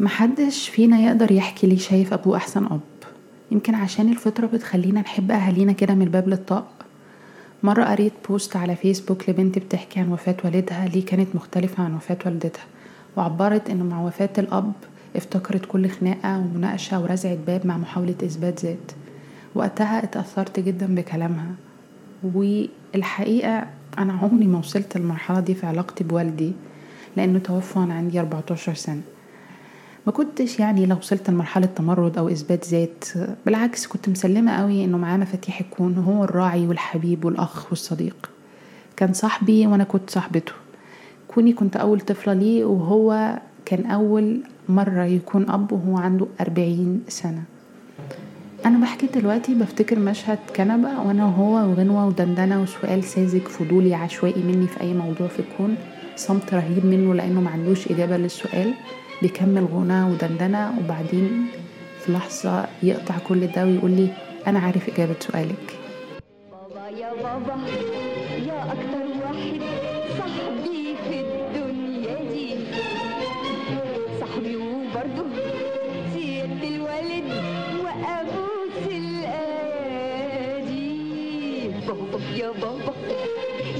[0.00, 2.80] محدش فينا يقدر يحكي ليه شايف أبوه أحسن أب.
[3.50, 6.68] يمكن عشان الفطرة بتخلينا نحب أهالينا كده من الباب للطاق.
[7.62, 12.18] مرة قريت post على فيسبوك لبنت بتحكي عن وفاة والدها ليه كانت مختلفة عن وفاة
[12.26, 12.64] والدتها.
[13.16, 14.72] وعبرت إنه مع وفاة الأب
[15.16, 18.92] افتكرت كل خناقة ومناقشة ورزعة باب مع محاولة إثبات ذات.
[19.54, 21.50] وقتها اتأثرت جدا بكلامها.
[22.34, 23.66] والحقيقة
[23.98, 26.52] أنا عمري ما وصلت المرحلة دي في علاقتي بوالدي
[27.16, 29.00] لأنه توفى وأنا عندي 14 سنة.
[30.08, 33.04] ما كنتش يعني لو وصلت لمرحلة تمرد أو إثبات ذات
[33.46, 38.30] بالعكس كنت مسلمة قوي إنه معاه مفاتيح الكون هو الراعي والحبيب والأخ والصديق.
[38.96, 40.52] كان صاحبي وأنا كنت صاحبته.
[41.28, 47.42] كوني كنت أول طفلة ليه وهو كان أول مرة يكون أب وهو عنده أربعين سنة.
[48.66, 54.66] أنا بحكي دلوقتي بفتكر مشهد كنبة وأنا وهو وغنوة ودندنة وسؤال ساذج فضولي عشوائي مني
[54.66, 55.76] في أي موضوع في الكون.
[56.16, 58.74] صمت رهيب منه لأنه معندوش إجابة للسؤال.
[59.22, 61.46] بيكمل غنى ودندنة وبعدين
[62.00, 64.08] في لحظة يقطع كل ده ويقول لي
[64.46, 65.78] أنا عارف إجابة سؤالك.
[66.52, 67.56] بابا يا بابا
[68.46, 69.60] يا أكتر واحد
[70.18, 72.48] صاحبي في الدنيا دي.
[74.20, 75.26] صاحبي وبرضه
[76.14, 77.28] سيادة الوالد
[77.84, 78.86] وأبوس
[79.98, 82.94] الأيادي بابا يا بابا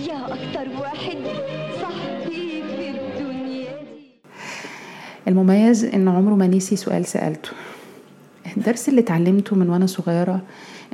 [0.08, 1.18] يا أكتر واحد
[5.28, 7.50] المميز إن عمره ما نسي سؤال سألته.
[8.56, 10.40] الدرس اللي اتعلمته من وأنا صغيرة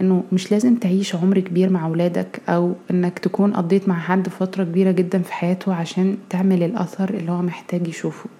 [0.00, 4.64] إنه مش لازم تعيش عمر كبير مع أولادك أو إنك تكون قضيت مع حد فترة
[4.64, 8.30] كبيرة جدا في حياته عشان تعمل الأثر اللي هو محتاج يشوفه.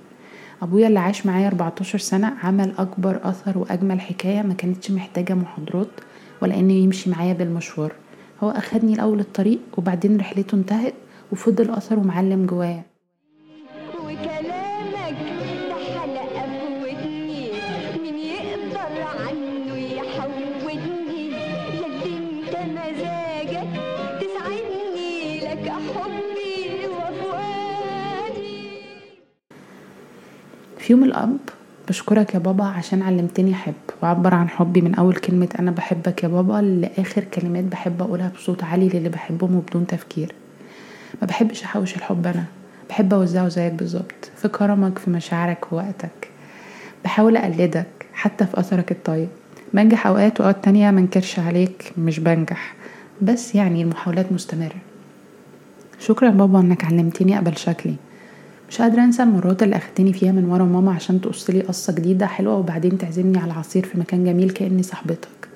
[0.63, 5.89] أبويا اللي عاش معايا 14 سنة عمل أكبر أثر وأجمل حكاية ما كانتش محتاجة محاضرات
[6.43, 7.93] ولا إنه يمشي معايا بالمشوار.
[8.43, 10.95] هو أخدني الأول الطريق وبعدين رحلته انتهت
[11.33, 12.94] وفضل أثره معلم جوايا.
[26.89, 28.69] وفؤادي
[30.79, 31.37] في يوم الأب
[31.89, 36.29] بشكرك يا بابا عشان علمتني أحب وأعبر عن حبي من أول كلمة أنا بحبك يا
[36.29, 40.35] بابا لآخر كلمات بحب أقولها بصوت عالي للي بحبهم وبدون تفكير.
[41.23, 42.45] ما بحبش أحوش الحب أنا
[42.89, 46.29] بحب أوزعه زيك بالظبط في كرمك في مشاعرك ووقتك
[47.05, 49.29] بحاول أقلدك حتى في أثرك الطيب.
[49.75, 52.75] بنجح أوقات وأوقات تانية منكرش عليك مش بنجح.
[53.23, 54.77] بس يعني المحاولات مستمرة.
[56.07, 57.95] شكرا بابا إنك علمتني أقبل شكلي.
[58.69, 62.57] مش قادرة أنسى المرات اللي أخدتني فيها من ورا ماما عشان تقصلي قصة جديدة حلوة
[62.57, 65.49] وبعدين تعزمني على عصير في مكان جميل كأني صاحبتك.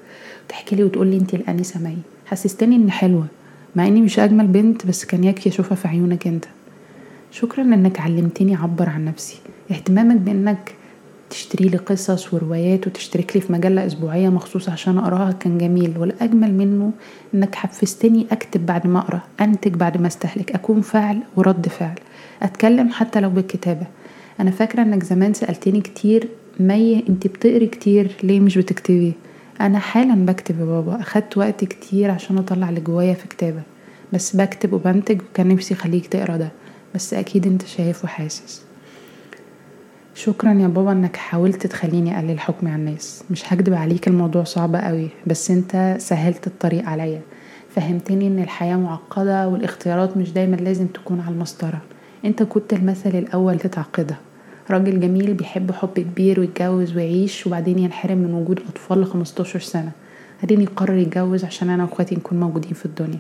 [0.48, 3.26] تحكي لي وتقولي أنتي الانسة مي حسستني إني حلوة
[3.76, 6.44] مع إني مش أجمل بنت بس كان يكفي أشوفها في عيونك أنت.
[7.30, 9.38] شكرا إنك علمتني أعبر عن نفسي.
[9.70, 10.74] اهتمامك بإنك
[11.30, 15.98] تشتري لي قصص وروايات وتشترك لي في مجلة أسبوعية مخصوص عشان أقراها كان جميل.
[15.98, 16.92] والأجمل منه
[17.34, 21.94] إنك حفزتني أكتب بعد ما أقرأ أنتج بعد ما أستهلك أكون فعل ورد فعل
[22.42, 23.86] أتكلم حتى لو بالكتابة.
[24.40, 26.28] أنا فاكرة إنك زمان سألتني كتير
[26.60, 29.12] مي أنت بتقري كتير ليه مش بتكتبي؟
[29.60, 31.00] أنا حالا بكتب يا بابا.
[31.00, 33.62] أخدت وقت كتير عشان أطلع اللي جوايا في كتابة.
[34.12, 36.52] بس بكتب وبنتج وكان نفسي أخليك تقرأ ده.
[36.94, 38.67] بس أكيد أنت شايف وحاسس.
[40.18, 43.24] شكرا يا بابا إنك حاولت تخليني أقلل حكمي على الناس.
[43.30, 47.20] مش هكدب عليك الموضوع صعب قوي بس أنت سهلت الطريق عليا.
[47.70, 51.80] فهمتني إن الحياة معقدة والاختيارات مش دايما لازم تكون على المسطرة.
[52.24, 54.18] أنت كنت المثل الأول لتعقدها
[54.70, 59.90] راجل جميل بيحب حب كبير ويتجوز ويعيش وبعدين ينحرم من وجود أطفال ل 15 سنة.
[60.42, 63.18] بعدين يقرر يتجوز عشان أنا وأخواتي نكون موجودين في الدنيا.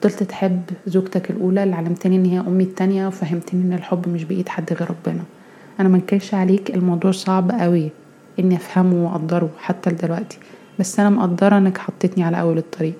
[0.00, 4.48] فضلت تحب زوجتك الأولى اللي علمتني إن هي أمي التانية وفهمتني إن الحب مش بإيد
[4.48, 5.22] حد غير ربنا.
[5.80, 7.90] أنا منكرش عليك الموضوع صعب قوي
[8.38, 10.38] إني أفهمه وأقدره حتى دلوقتي
[10.78, 12.94] بس أنا مقدرة إنك حطيتني على أول الطريق.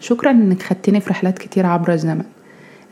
[0.00, 2.24] شكرا إنك خدتني في رحلات كتير عبر الزمن.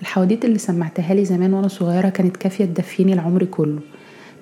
[0.02, 3.78] الحواديت اللي سمعتها لي زمان وأنا صغيرة كانت كافية تدفيني العمر كله.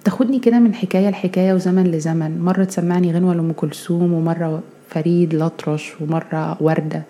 [0.04, 2.40] تاخدني كده من حكاية لحكاية وزمن لزمن.
[2.40, 7.02] مرة تسمعني غنوة لأم كلثوم ومرة فريد الأطرش ومرة وردة.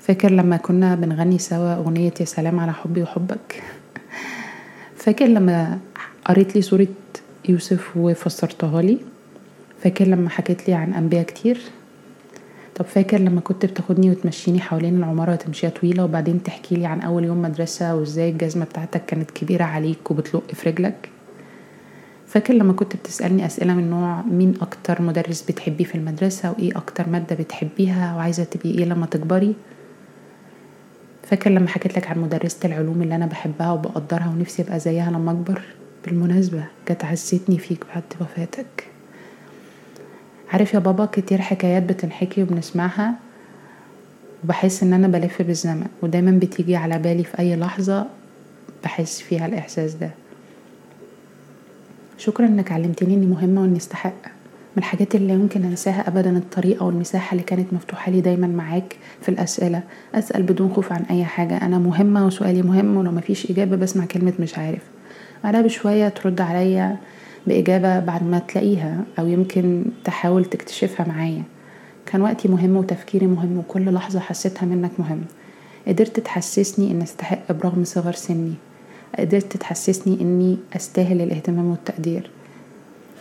[0.00, 3.62] فاكر لما كنا بنغني سوا أغنية يا سلام على حبي وحبك؟
[4.98, 5.78] فاكر لما
[6.24, 6.86] قريت لي سورة
[7.48, 8.98] يوسف وفسرتها لي؟
[9.82, 11.60] فاكر لما حكيت لي عن أنبياء كتير؟
[12.74, 17.24] طب فاكر لما كنت بتاخدني وتمشيني حوالين العمارة تمشيها طويلة وبعدين تحكي لي عن أول
[17.24, 21.08] يوم مدرسة وإزاي الجزمة بتاعتك كانت كبيرة عليك وبتلق في رجلك؟
[22.26, 27.08] فاكر لما كنت بتسألني أسئلة من نوع مين أكتر مدرس بتحبيه في المدرسة وإيه أكتر
[27.08, 29.54] مادة بتحبيها وعايزة تبقي إيه لما تكبري؟
[31.30, 35.30] فاكر لما حكيت لك عن مدرسة العلوم اللي أنا بحبها وبقدرها ونفسي أبقى زيها لما
[35.30, 35.62] أكبر؟
[36.04, 38.86] بالمناسبة جت عزتني فيك بعد وفاتك.
[40.52, 43.14] عارف يا بابا كتير حكايات بتنحكي وبنسمعها
[44.44, 48.06] وبحس إن أنا بلف بالزمن ودايما بتيجي على بالي في أي لحظة
[48.84, 50.10] بحس فيها الإحساس ده.
[52.18, 54.37] شكرا إنك علمتني اني مهمة واني استحق.
[54.76, 59.28] من الحاجات اللي يمكن أنساها ابدا الطريقة والمساحة اللي كانت مفتوحة لي دايما معاك في
[59.28, 59.82] الأسئلة.
[60.14, 61.56] أسأل بدون خوف عن أي حاجة.
[61.56, 64.82] أنا مهمة وسؤالي مهم ولو مفيش إجابة بسمع كلمة مش عارف.
[65.44, 66.96] بعدها بشوية ترد عليا
[67.46, 71.42] بإجابة بعد ما تلاقيها أو يمكن تحاول تكتشفها معايا.
[72.06, 75.20] كان وقتي مهم وتفكيري مهم وكل لحظة حسيتها منك مهم.
[75.88, 78.54] قدرت تحسسني إن أستحق برغم صغر سني.
[79.18, 82.30] قدرت تحسسني إني أستاهل الاهتمام والتقدير.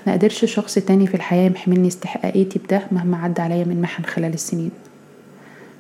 [0.07, 4.03] ما قدرش شخص تاني في الحياة يمحي مني استحقاقيتي بده مهما عدى عليا من محن
[4.03, 4.71] خلال السنين.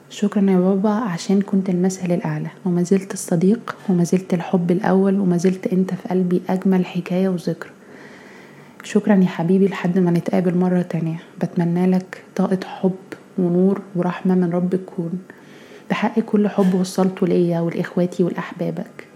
[0.09, 2.47] شكرا يا بابا عشان كنت المثل الأعلى.
[2.65, 7.69] وما زلت الصديق وما زلت الحب الأول وما زلت أنت في قلبي أجمل حكاية وذكرى.
[8.83, 11.19] شكرا يا حبيبي لحد ما نتقابل مرة تانية.
[11.41, 12.95] بتمنى لك طاقة حب
[13.37, 15.19] ونور ورحمة من رب الكون
[15.89, 19.06] بحق كل حب وصلته ليا ولإخواتي ولأحبابك.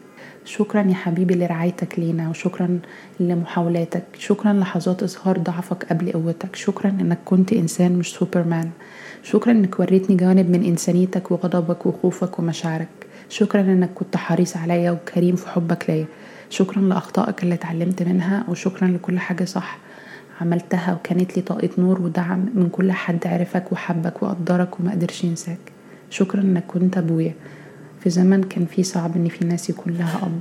[0.45, 2.79] شكرا يا حبيبي لرعايتك لينا وشكرا
[3.19, 8.69] لمحاولاتك شكرا لحظات إظهار ضعفك قبل قوتك شكرا إنك كنت إنسان مش سوبرمان
[9.23, 12.87] شكرا إنك وريتني جوانب من إنسانيتك وغضبك وخوفك ومشاعرك
[13.29, 16.05] شكرا إنك كنت حريص عليا وكريم في حبك ليا
[16.49, 19.77] شكرا لأخطائك اللي اتعلمت منها وشكرا لكل حاجة صح
[20.41, 25.57] عملتها وكانت لي طاقة نور ودعم من كل حد عرفك وحبك وقدرك وما قدرش ينساك
[26.09, 27.33] شكرا إنك كنت أبويا.
[28.03, 30.39] في زمن كان فيه صعب إن في ناس يكون لها أب.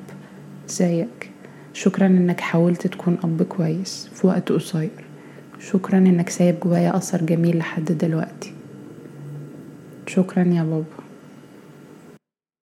[0.69, 1.31] زيك.
[1.73, 4.91] شكرا إنك حاولت تكون أب كويس في وقت قصير.
[5.61, 8.53] شكرا إنك سايب جوايا أثر جميل لحد دلوقتي.
[10.07, 10.85] شكرا يا بابا.